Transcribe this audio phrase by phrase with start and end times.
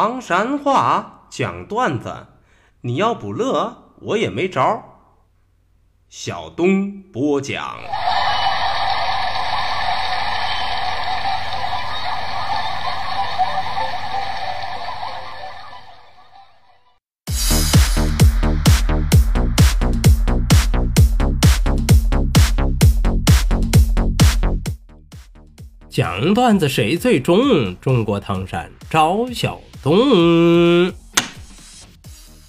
[0.00, 2.28] 唐山话讲段子，
[2.82, 4.80] 你要不乐，我也没招。
[6.08, 7.80] 小东播讲。
[25.90, 27.76] 讲段子谁最中？
[27.80, 30.92] 中国唐山赵小东，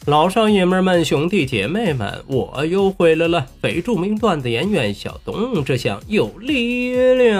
[0.05, 3.45] 老少爷们们、兄弟姐妹们，我又回来了！
[3.61, 7.39] 非著名段子演员小东，这下有力量。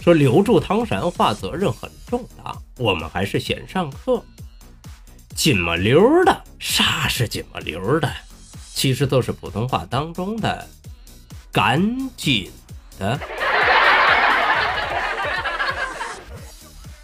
[0.00, 4.22] 说留住唐山话责任很重大，我们还是先上课。
[5.34, 8.10] 紧么溜的，啥是紧么溜的？
[8.74, 10.66] 其实都是普通话当中的
[11.52, 12.50] “赶紧
[12.98, 13.20] 的”。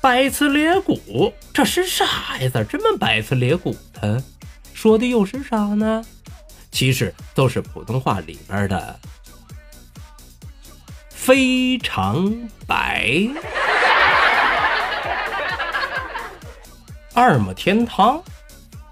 [0.05, 2.05] 白刺裂骨，这是啥
[2.39, 2.51] 呀？
[2.53, 4.23] 咋这么白刺裂骨的？
[4.75, 6.05] 说的又是啥呢？
[6.71, 9.01] 其实都是普通话里边的
[11.09, 12.31] “非常
[12.67, 13.27] 白”。
[17.15, 18.23] 二亩天堂，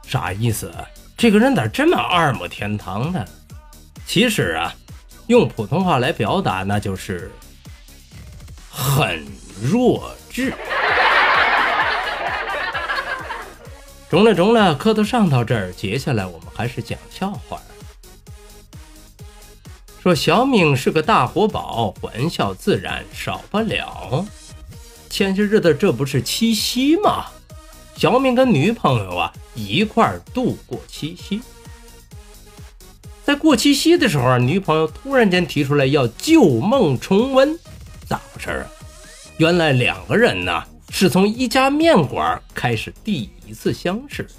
[0.06, 0.72] 啥意思？
[1.14, 3.22] 这个人咋这么二亩天堂呢？
[4.06, 4.74] 其实啊，
[5.26, 7.30] 用普通话来表达，那就是
[8.70, 9.22] 很
[9.62, 10.54] 弱智。
[14.12, 17.58] 中了中了，课都上到这儿，接下来我们还是讲笑话。
[20.02, 24.26] 说小明是个大活宝，玩笑自然少不了。
[25.08, 27.24] 前些日子这不是七夕吗？
[27.96, 31.40] 小明跟女朋友啊一块儿度过七夕，
[33.24, 37.58] 在过七夕的时候啊，女朋友突然间提出来要旧梦重温，
[38.06, 38.68] 咋回事啊？
[39.38, 44.30] 原来两个人呢是从一家面馆开始第一次相识的，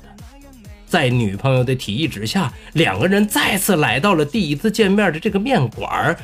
[0.88, 6.18] 在女朋友的提议之下，两个人再次来到了第一次见面的这个面馆，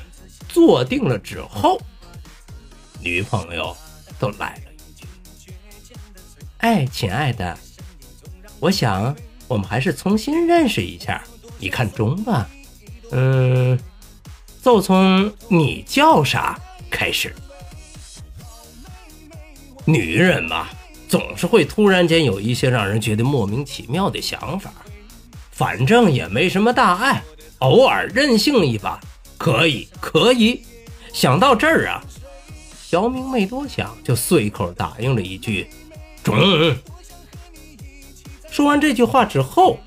[0.47, 1.79] 坐定了之后，
[2.99, 3.77] 女朋友
[4.17, 4.61] 都来了。
[6.57, 7.55] 哎，亲爱的，
[8.59, 9.15] 我想
[9.47, 11.23] 我们还是重新认识一下，
[11.59, 12.49] 你看中吧？
[13.11, 13.79] 嗯，
[14.63, 17.35] 就从你叫啥开始。
[19.85, 20.69] 女人嘛，
[21.09, 24.71] 总是会突然间有一些让人觉得莫名其妙的想法，
[25.51, 27.23] 反正也没什么大碍，
[27.57, 28.99] 偶尔任性一把，
[29.35, 30.63] 可以，可以。
[31.11, 32.03] 想到这儿啊，
[32.85, 35.67] 小明没多想，就随口答应了一句。
[36.23, 36.37] 中。
[38.51, 39.79] 说完这句话之后，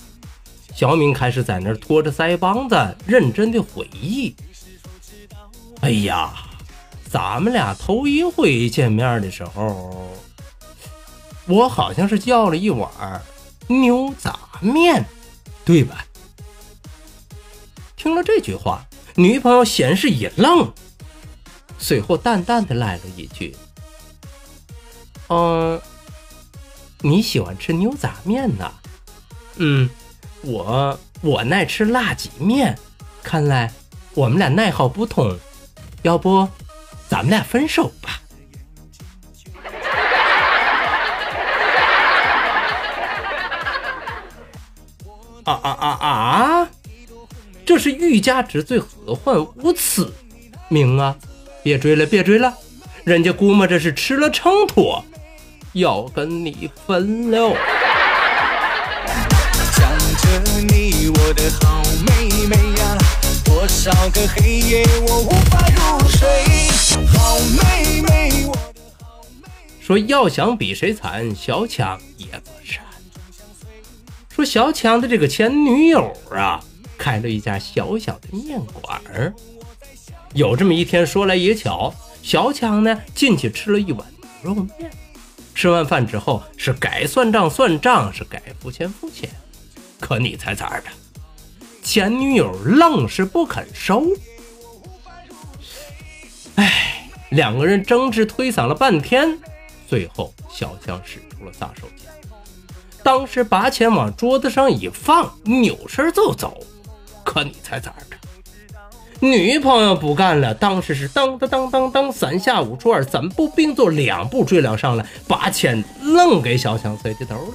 [0.74, 4.34] 小明开始在那儿拖着腮帮子，认真的回忆。
[5.82, 6.32] 哎呀，
[7.08, 10.16] 咱们俩头一回见面的时候，
[11.52, 12.90] 我好像是叫了一碗
[13.66, 15.04] 牛杂面，
[15.66, 16.06] 对吧？
[17.94, 18.86] 听了这句话，
[19.16, 20.72] 女朋友先是一愣，
[21.78, 23.54] 随后淡淡的来了一句
[25.28, 25.78] ：“嗯。”
[27.04, 28.72] 你喜欢吃牛杂面呐？
[29.56, 29.90] 嗯，
[30.40, 32.78] 我我爱吃辣鸡面。
[33.22, 33.70] 看来
[34.14, 35.38] 我们俩爱好不同，
[36.00, 36.48] 要不
[37.10, 38.21] 咱们俩分手吧？
[45.44, 46.68] 啊啊啊啊！
[47.64, 50.12] 这是欲加之罪，何患无辞？
[50.68, 51.16] 明啊，
[51.62, 52.54] 别追了，别追了，
[53.04, 55.02] 人家估摸着是吃了秤砣。
[55.72, 57.56] 要跟你分了。
[59.72, 62.98] 想着你，我的好妹妹呀，
[63.44, 66.28] 多少个黑夜我无法入睡。
[67.06, 69.80] 好妹妹，我的好妹妹。
[69.80, 72.84] 说要想比谁惨，小强也不惨。
[74.34, 76.58] 说小强的这个前女友啊，
[76.96, 79.32] 开了一家小小的面馆儿。
[80.32, 84.06] 有这么一天，说来也巧，小强呢进去吃了一碗
[84.42, 84.90] 牛肉面。
[85.54, 89.28] 吃完饭之后是该算账算账，是该付钱付钱。
[90.00, 90.84] 可你猜咋的？
[91.82, 94.06] 前女友愣是不肯收。
[96.54, 99.38] 哎，两个人争执推搡了半天，
[99.86, 102.11] 最后小强使出了杀手锏。
[103.02, 106.56] 当时把钱往桌子上一放，扭身就走。
[107.24, 108.16] 可你猜咋着？
[109.20, 117.54] 女朋友不干了，当时是当当当当当，三下五除二，三步并作两步追了上来，把钱愣给小强塞进兜了。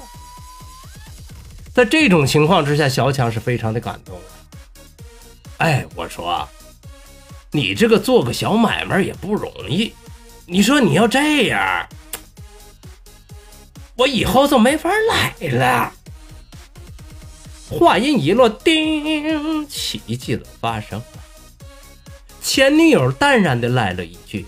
[1.73, 4.17] 在这种情况之下，小强是非常的感动。
[5.57, 6.47] 哎，我说，
[7.51, 9.93] 你这个做个小买卖也不容易，
[10.45, 11.85] 你说你要这样，
[13.97, 15.91] 我以后就没法来了。
[17.69, 21.05] 话音一落，叮，奇迹了发生了。
[22.41, 24.45] 前女友淡然的来了一句：“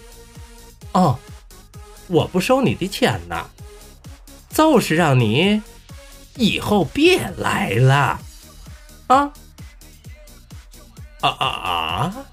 [0.94, 1.20] 哦，
[2.08, 3.48] 我不收你的钱呐，
[4.54, 5.62] 就是让你
[6.36, 8.22] 以后别来了。”
[9.08, 9.34] 啊
[11.22, 12.26] 啊啊啊！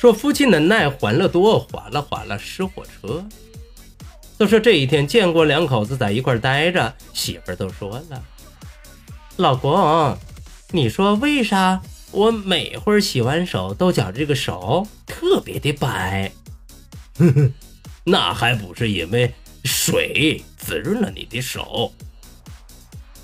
[0.00, 3.22] 说父亲能耐欢乐多，哗啦哗啦驶火车。
[4.38, 8.24] 都说这一天，见过两口子在一块待着，媳妇儿都说了
[9.36, 10.16] ：“老公，
[10.70, 11.82] 你说为啥
[12.12, 16.32] 我每会儿洗完手都觉着这个手特别的白？”
[17.20, 17.50] 呵呵，
[18.04, 19.34] 那还不是因为
[19.66, 21.92] 水滋润了你的手？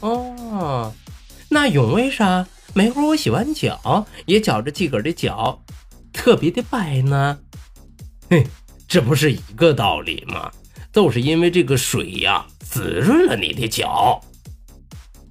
[0.01, 0.93] 哦，
[1.49, 5.59] 那永为啥每会儿我洗完脚也觉着自个儿的脚？
[6.17, 7.39] 特别的白呢，
[8.31, 8.45] 嘿，
[8.89, 10.51] 这不是一个道理吗？
[10.91, 14.21] 都是因为这个水呀，滋润了你的脚。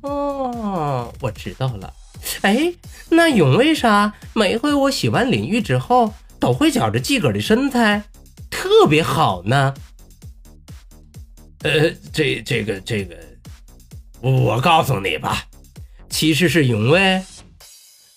[0.02, 1.92] 哦，我知道了。
[2.42, 2.72] 哎，
[3.10, 8.04] 那永为啥每回我洗完淋浴之后，都会觉着自个儿的身材
[8.52, 9.74] 特别好呢？
[11.64, 13.18] 呃，这、这个、这个，
[14.22, 15.46] 我告诉你吧，
[16.10, 17.24] 其实是因为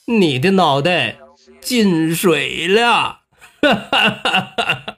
[0.07, 1.19] 你的脑袋。
[1.61, 3.21] 进水了，
[3.61, 4.95] 哈哈哈哈哈！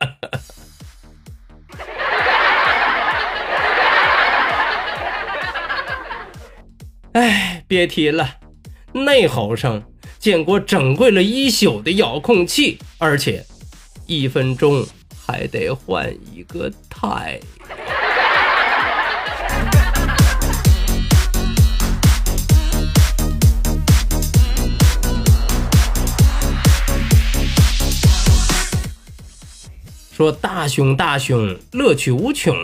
[7.13, 8.37] 哎，别提了，
[8.93, 9.83] 那好生
[10.19, 13.45] 见过珍贵了一宿的遥控器，而且
[14.07, 14.87] 一分钟
[15.27, 17.41] 还得换一个台。
[30.21, 32.55] 说大熊大熊乐趣无穷，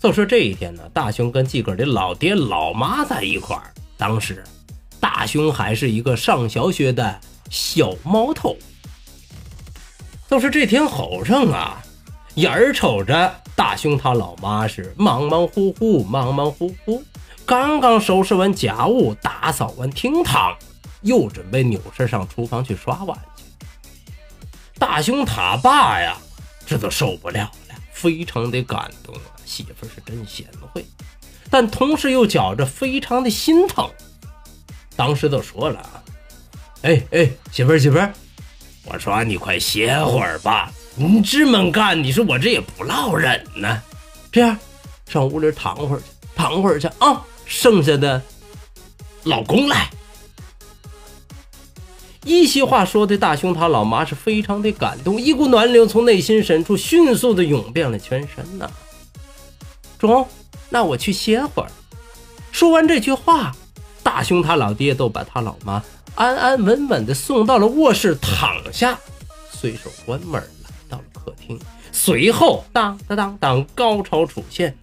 [0.00, 3.74] 就说这一天呢，大熊跟自个儿的老爹老妈在一块儿。
[3.96, 4.44] 当时
[5.00, 7.20] 大熊还是一个上小学的
[7.50, 8.56] 小毛头。
[10.28, 11.82] 就是这天好上啊，
[12.34, 17.02] 眼儿瞅着大熊他老妈是忙忙乎乎，忙忙乎乎，
[17.44, 20.56] 刚刚收拾完家务，打扫完厅堂，
[21.02, 23.42] 又准备扭身上厨房去刷碗去。
[24.78, 26.16] 大熊他爸呀。
[26.70, 29.34] 这都受不了了，非常的感动啊！
[29.44, 30.86] 媳妇是真贤惠，
[31.50, 33.90] 但同时又觉着非常的心疼。
[34.94, 36.02] 当时都说了啊，
[36.82, 37.98] 哎哎，媳妇媳妇，
[38.84, 43.82] 我说你快歇会儿吧，你这么干，你说我这也不落忍呢。
[44.30, 44.56] 这样，
[45.08, 46.04] 上屋里躺会儿去，
[46.36, 48.22] 躺会儿去啊，剩下的
[49.24, 49.90] 老公来。
[52.24, 58.70] 一席话说的大兄他老妈是非常的感动，一股暖流从内心深处迅速的涌遍了全身呐。
[59.98, 60.26] 中，
[60.68, 61.70] 那我去歇会儿。
[62.52, 63.54] 说完这句话，
[64.02, 65.82] 大兄他老爹都把他老妈
[66.14, 68.98] 安安稳稳的送到了卧室躺下，
[69.50, 71.58] 随手关门来到了客厅。
[71.90, 74.76] 随后，当当当当，高潮出现。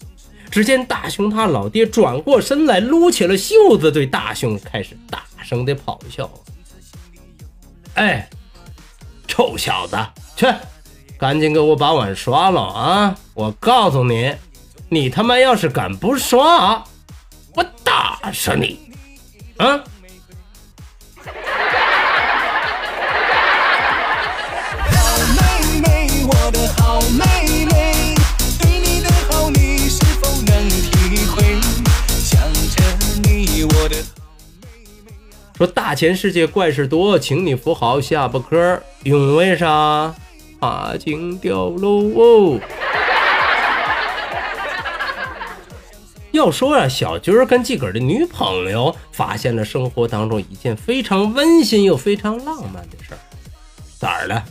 [0.50, 6.30] 只见大兄他老爹转过身来，撸起了袖子，对大兄开始大声的咆哮。
[7.98, 8.30] 哎，
[9.28, 9.98] 臭小子，
[10.36, 10.46] 去，
[11.18, 13.16] 赶紧给我把碗刷了啊！
[13.34, 14.36] 我告诉你，
[14.88, 16.84] 你他妈要是敢不刷，
[17.56, 18.80] 我打死你！
[19.58, 19.84] 啊！
[35.88, 40.14] 大千世界怪事多，请你扶好下巴颏因为啥？
[40.60, 42.60] 怕惊掉喽哦！
[46.32, 53.20] 要说呀，小军儿跟自个儿的女朋友发现了生活当中一件非常温馨又非常浪漫的事儿。
[53.98, 54.44] 咋儿了？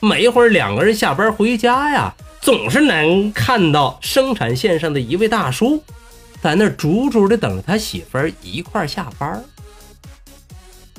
[0.00, 5.80] 每一会儿两个人下班回家呀，总是能看到生产线上的一位大叔，
[6.40, 9.44] 在那儿足足的等着他媳妇儿一块儿下班。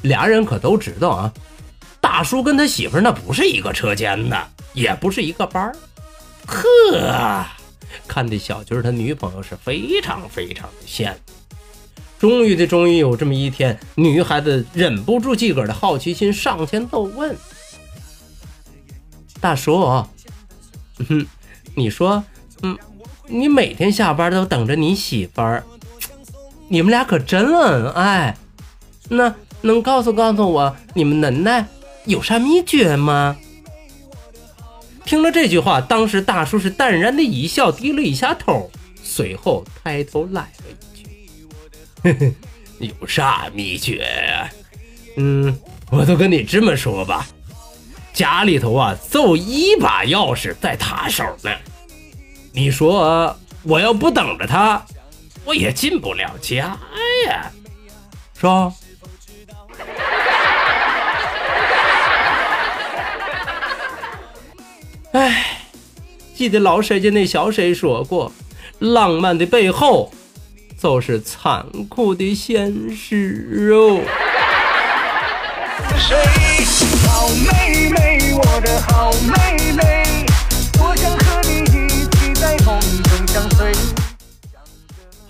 [0.04, 1.34] 俩人可都知道啊，
[2.00, 5.76] 大叔跟他媳妇那不是一个车间的，也不是一个班儿。
[6.46, 7.46] 呵，
[8.08, 11.18] 看的小军他女朋友是非常非常的羡慕。
[12.20, 17.36] 终于的，终于有这么一天，女孩子忍不住自个儿的好奇心，上前逗问
[19.42, 20.06] ：“大叔，
[21.10, 21.26] 嗯，
[21.76, 22.24] 你说，
[22.62, 22.78] 嗯，
[23.28, 25.64] 你每天下班都等着你媳妇儿，
[26.70, 28.38] 你们俩可真恩爱。
[29.10, 29.34] 那
[29.64, 31.66] 能告诉告诉我你们能耐
[32.06, 33.36] 有啥秘诀吗？
[35.06, 38.70] 听了这句话，当时大叔是淡然的一笑，低了一下头，
[39.02, 40.50] 随后抬头来了
[40.94, 41.10] 一句
[42.04, 42.34] ：“呵呵，
[42.80, 44.50] 有啥秘诀呀？
[45.18, 45.58] 嗯，
[45.90, 47.28] 我都跟你这么说吧，
[48.14, 51.52] 家里头啊，就一把钥匙在他手呢。
[52.52, 54.86] 你说我要不等着他，
[55.46, 56.78] 我也进不了家
[57.28, 57.52] 呀，
[58.38, 58.74] 是吧？”
[65.14, 65.60] 哎，
[66.34, 68.32] 记得老谁家那小谁说过，
[68.80, 70.12] 浪漫的背后
[70.76, 74.02] 就是残酷的现实哦。
[77.06, 80.26] 好妹妹，我的好妹妹，
[80.80, 83.72] 我想和你一起在风中相随。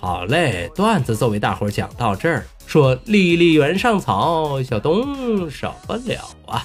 [0.00, 6.64] 好嘞，段子就为大伙讲到这儿，说离离原上草，小东少不了啊。